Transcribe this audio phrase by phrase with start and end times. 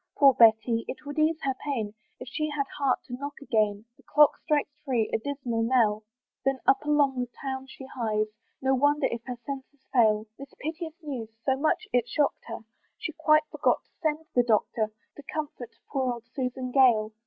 [0.17, 0.83] Poor Betty!
[0.87, 4.71] it would ease her pain If she had heart to knock again; The clock strikes
[4.83, 6.05] three a dismal knell!
[6.43, 8.25] Then up along the town she hies,
[8.63, 12.61] No wonder if her senses fail, This piteous news so much it shock'd her,
[12.97, 17.13] She quite forgot to send the Doctor, To comfort poor old Susan Gale.